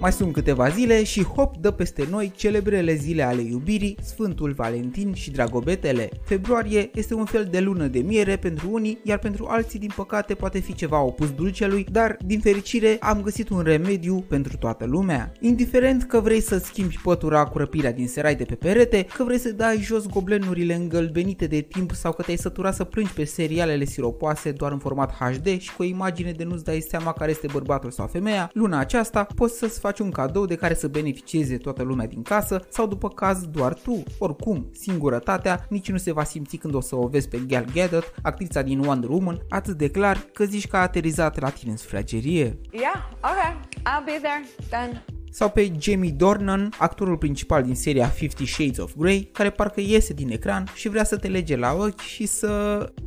Mai 0.00 0.12
sunt 0.12 0.32
câteva 0.32 0.68
zile 0.68 1.04
și 1.04 1.24
hop 1.24 1.56
dă 1.56 1.70
peste 1.70 2.06
noi 2.10 2.32
celebrele 2.36 2.94
zile 2.94 3.22
ale 3.22 3.42
iubirii, 3.42 3.96
Sfântul 4.02 4.52
Valentin 4.52 5.12
și 5.14 5.30
Dragobetele. 5.30 6.08
Februarie 6.24 6.90
este 6.94 7.14
un 7.14 7.24
fel 7.24 7.48
de 7.50 7.60
lună 7.60 7.86
de 7.86 7.98
miere 7.98 8.36
pentru 8.36 8.68
unii, 8.72 8.98
iar 9.02 9.18
pentru 9.18 9.46
alții 9.48 9.78
din 9.78 9.90
păcate 9.96 10.34
poate 10.34 10.58
fi 10.58 10.74
ceva 10.74 11.00
opus 11.00 11.30
dulcelui, 11.30 11.86
dar 11.92 12.16
din 12.24 12.40
fericire 12.40 12.96
am 13.00 13.22
găsit 13.22 13.48
un 13.48 13.62
remediu 13.62 14.24
pentru 14.28 14.56
toată 14.56 14.84
lumea. 14.84 15.32
Indiferent 15.40 16.02
că 16.02 16.20
vrei 16.20 16.40
să 16.40 16.58
schimbi 16.58 17.00
pătura 17.02 17.44
cu 17.44 17.58
răpirea 17.58 17.92
din 17.92 18.08
serai 18.08 18.34
de 18.34 18.44
pe 18.44 18.54
perete, 18.54 19.06
că 19.16 19.24
vrei 19.24 19.38
să 19.38 19.52
dai 19.52 19.78
jos 19.80 20.06
goblenurile 20.06 20.74
îngălbenite 20.74 21.46
de 21.46 21.60
timp 21.60 21.92
sau 21.92 22.12
că 22.12 22.22
te-ai 22.22 22.36
săturat 22.36 22.74
să 22.74 22.84
plângi 22.84 23.12
pe 23.12 23.24
serialele 23.24 23.84
siropoase 23.84 24.50
doar 24.50 24.72
în 24.72 24.78
format 24.78 25.12
HD 25.12 25.60
și 25.60 25.74
cu 25.74 25.82
o 25.82 25.84
imagine 25.84 26.32
de 26.32 26.44
nu-ți 26.44 26.64
dai 26.64 26.80
seama 26.88 27.12
care 27.12 27.30
este 27.30 27.48
bărbatul 27.52 27.90
sau 27.90 28.06
femeia, 28.06 28.50
luna 28.52 28.78
aceasta 28.78 29.26
poți 29.34 29.58
să-ți 29.58 29.80
faci 29.86 29.98
un 29.98 30.10
cadou 30.10 30.46
de 30.46 30.54
care 30.54 30.74
să 30.74 30.88
beneficieze 30.88 31.56
toată 31.56 31.82
lumea 31.82 32.06
din 32.06 32.22
casă 32.22 32.66
sau 32.68 32.86
după 32.86 33.08
caz 33.08 33.46
doar 33.46 33.74
tu. 33.74 34.02
Oricum, 34.18 34.70
singurătatea 34.72 35.66
nici 35.68 35.90
nu 35.90 35.96
se 35.96 36.12
va 36.12 36.24
simți 36.24 36.56
când 36.56 36.74
o 36.74 36.80
să 36.80 36.96
o 36.96 37.06
vezi 37.06 37.28
pe 37.28 37.38
Gal 37.46 37.64
Gadot, 37.74 38.14
actrița 38.22 38.62
din 38.62 38.78
Wonder 38.78 39.10
Woman, 39.10 39.38
atât 39.48 39.76
de 39.76 39.90
clar 39.90 40.16
că 40.32 40.44
zici 40.44 40.66
că 40.66 40.76
a 40.76 40.80
aterizat 40.80 41.40
la 41.40 41.48
tine 41.50 41.70
în 41.70 41.76
sufragerie. 41.76 42.58
Yeah, 42.70 43.10
okay. 43.18 43.60
I'll 43.76 44.04
be 44.04 44.18
there. 44.22 44.44
Done. 44.70 45.04
Sau 45.30 45.50
pe 45.50 45.72
Jamie 45.78 46.10
Dornan, 46.10 46.72
actorul 46.78 47.16
principal 47.16 47.62
din 47.62 47.74
seria 47.74 48.06
Fifty 48.06 48.44
Shades 48.44 48.78
of 48.78 48.92
Grey, 48.96 49.28
care 49.32 49.50
parcă 49.50 49.80
iese 49.80 50.12
din 50.12 50.30
ecran 50.30 50.66
și 50.74 50.88
vrea 50.88 51.04
să 51.04 51.16
te 51.16 51.28
lege 51.28 51.56
la 51.56 51.72
ochi 51.72 52.00
și 52.00 52.26
să... 52.26 52.48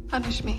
Punish 0.10 0.42
me. 0.44 0.54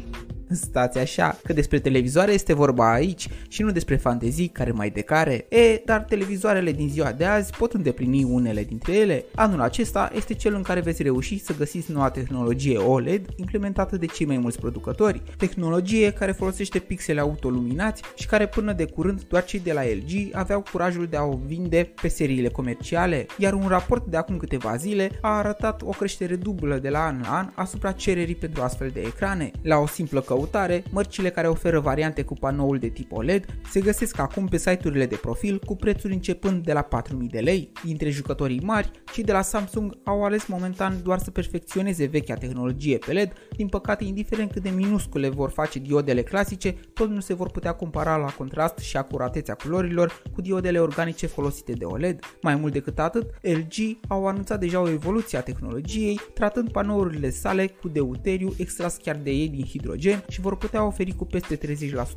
Stați 0.53 0.99
așa, 0.99 1.39
că 1.43 1.53
despre 1.53 1.79
televizoare 1.79 2.33
este 2.33 2.53
vorba 2.53 2.93
aici 2.93 3.29
și 3.49 3.63
nu 3.63 3.71
despre 3.71 3.97
fantezii 3.97 4.49
care 4.49 4.71
mai 4.71 4.91
de 4.91 5.01
care. 5.01 5.47
E, 5.49 5.83
dar 5.85 6.01
televizoarele 6.01 6.73
din 6.73 6.89
ziua 6.89 7.13
de 7.13 7.25
azi 7.25 7.53
pot 7.57 7.73
îndeplini 7.73 8.25
unele 8.25 8.65
dintre 8.65 8.93
ele. 8.93 9.25
Anul 9.35 9.61
acesta 9.61 10.11
este 10.15 10.35
cel 10.35 10.55
în 10.55 10.63
care 10.63 10.81
veți 10.81 11.03
reuși 11.03 11.39
să 11.39 11.55
găsiți 11.59 11.93
noua 11.93 12.11
tehnologie 12.11 12.77
OLED 12.77 13.27
implementată 13.37 13.97
de 13.97 14.07
cei 14.07 14.27
mai 14.27 14.39
mulți 14.39 14.59
producători. 14.59 15.23
Tehnologie 15.37 16.13
care 16.13 16.33
folosește 16.33 16.79
pixele 16.79 17.21
autoluminați 17.21 18.03
și 18.17 18.27
care 18.27 18.47
până 18.47 18.73
de 18.73 18.85
curând 18.85 19.23
doar 19.29 19.45
cei 19.45 19.61
de 19.61 19.73
la 19.73 19.83
LG 19.83 20.29
aveau 20.33 20.65
curajul 20.73 21.07
de 21.07 21.17
a 21.17 21.23
o 21.23 21.39
vinde 21.47 21.93
pe 22.03 22.09
seriile 22.09 22.49
comerciale, 22.49 23.27
iar 23.39 23.53
un 23.53 23.67
raport 23.69 24.07
de 24.07 24.17
acum 24.17 24.37
câteva 24.37 24.77
zile 24.77 25.11
a 25.21 25.39
arătat 25.39 25.83
o 25.83 25.91
creștere 25.91 26.37
dublă 26.37 26.79
de 26.79 26.89
la 26.89 27.05
an 27.05 27.21
la 27.23 27.37
an 27.37 27.51
asupra 27.55 27.93
cererii 27.93 28.35
pentru 28.35 28.63
astfel 28.63 28.91
de 28.93 29.01
ecrane. 29.01 29.51
La 29.63 29.77
o 29.77 29.87
simplă 29.87 30.21
căutare 30.21 30.39
căutare, 30.41 30.83
mărcile 30.91 31.31
care 31.31 31.49
oferă 31.49 31.81
variante 31.81 32.23
cu 32.23 32.35
panoul 32.35 32.79
de 32.79 32.89
tip 32.89 33.13
OLED 33.13 33.45
se 33.71 33.81
găsesc 33.81 34.19
acum 34.19 34.47
pe 34.47 34.57
site-urile 34.57 35.07
de 35.07 35.17
profil 35.17 35.59
cu 35.59 35.77
prețuri 35.77 36.13
începând 36.13 36.65
de 36.65 36.73
la 36.73 36.83
4000 36.83 37.29
de 37.29 37.41
lei. 37.41 37.73
Dintre 37.85 38.11
jucătorii 38.11 38.61
mari, 38.61 38.91
cei 39.13 39.25
de 39.25 39.33
la 39.33 39.43
Samsung 39.43 39.99
au 40.05 40.25
ales 40.25 40.47
momentan 40.47 41.01
doar 41.03 41.19
să 41.19 41.31
perfecționeze 41.31 42.07
vechea 42.07 42.35
tehnologie 42.35 42.99
pe 42.99 43.13
LED, 43.13 43.33
din 43.57 43.69
păcate 43.69 44.05
indiferent 44.05 44.53
cât 44.53 44.63
de 44.63 44.71
minuscule 44.71 45.29
vor 45.29 45.51
face 45.51 45.79
diodele 45.79 46.23
clasice, 46.23 46.75
tot 46.93 47.09
nu 47.09 47.21
se 47.21 47.35
vor 47.35 47.51
putea 47.51 47.73
compara 47.73 48.17
la 48.17 48.31
contrast 48.31 48.79
și 48.79 48.97
acuratețea 48.97 49.55
culorilor 49.55 50.23
cu 50.35 50.41
diodele 50.41 50.79
organice 50.79 51.27
folosite 51.27 51.73
de 51.73 51.85
OLED. 51.85 52.19
Mai 52.43 52.55
mult 52.55 52.73
decât 52.73 52.99
atât, 52.99 53.31
LG 53.43 53.99
au 54.09 54.27
anunțat 54.27 54.61
deja 54.61 54.81
o 54.81 54.91
evoluție 54.91 55.39
a 55.39 55.43
tehnologiei, 55.43 56.21
tratând 56.35 56.71
panourile 56.71 57.31
sale 57.31 57.67
cu 57.67 57.89
deuteriu 57.89 58.55
extras 58.57 58.97
chiar 58.97 59.17
de 59.17 59.31
ei 59.31 59.49
din 59.49 59.65
hidrogen 59.65 60.25
și 60.31 60.41
vor 60.41 60.57
putea 60.57 60.87
oferi 60.87 61.13
cu 61.13 61.25
peste 61.25 61.59
30% 61.59 61.61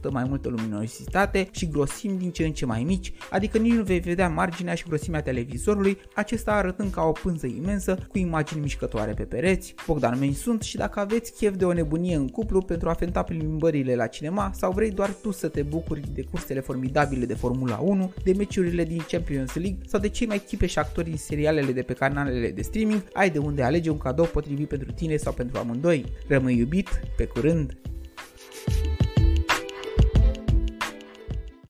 mai 0.09 0.23
multă 0.23 0.50
luminositate 0.50 1.47
și 1.52 1.67
grosimi 1.69 2.17
din 2.17 2.31
ce 2.31 2.45
în 2.45 2.52
ce 2.52 2.66
mai 2.66 2.83
mici, 2.83 3.14
adică 3.30 3.58
nici 3.58 3.73
nu 3.73 3.83
vei 3.83 4.00
vedea 4.00 4.30
marginea 4.30 4.75
și 4.75 4.88
grosimea 4.88 5.22
televizorului, 5.22 5.97
acesta 6.16 6.52
arătând 6.52 6.91
ca 6.91 7.02
o 7.02 7.11
pânză 7.11 7.47
imensă 7.47 7.97
cu 8.09 8.17
imagini 8.17 8.62
mișcătoare 8.62 9.12
pe 9.12 9.23
pereți. 9.23 9.75
Bogdan 9.88 10.19
Meni 10.19 10.34
sunt 10.34 10.62
și 10.62 10.78
dacă 10.78 11.00
aveți 11.00 11.34
chef 11.34 11.56
de 11.56 11.66
o 11.66 11.73
nebunie 11.73 12.16
în 12.16 12.28
cuplu 12.28 12.62
pentru 12.62 12.90
a 12.90 12.94
fenta 12.94 13.23
plimbările 13.23 13.96
la 13.96 14.07
cinema 14.07 14.52
sau 14.53 14.72
vrei 14.72 14.91
doar 14.91 15.09
tu 15.09 15.31
să 15.31 15.47
te 15.47 15.62
bucuri 15.62 16.02
de 16.13 16.22
cursele 16.22 16.59
formidabile 16.59 17.25
de 17.25 17.34
Formula 17.34 17.78
1, 17.78 18.13
de 18.23 18.34
meciurile 18.34 18.84
din 18.84 19.06
Champions 19.07 19.53
League 19.53 19.78
sau 19.88 20.00
de 20.00 20.09
cei 20.09 20.28
mai 20.28 20.40
chipe 20.40 20.66
și 20.66 20.79
actori 20.79 21.07
din 21.07 21.18
serialele 21.18 21.72
de 21.72 21.81
pe 21.81 21.94
canalele 21.94 22.52
de 22.52 22.62
streaming, 22.62 23.03
ai 23.13 23.29
de 23.29 23.38
unde 23.38 23.63
alege 23.63 23.90
un 23.90 23.97
cadou 23.97 24.25
potrivit 24.25 24.68
pentru 24.68 24.91
tine 24.91 25.18
sau 25.18 25.34
pentru 25.34 25.57
amândoi. 25.57 26.06
Rămâi 26.28 26.57
iubit, 26.57 26.90
pe 27.18 27.25
curând! 27.25 27.78